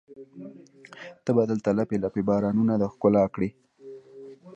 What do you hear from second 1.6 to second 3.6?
لپې، لپې بارانونه د ښکلا کړي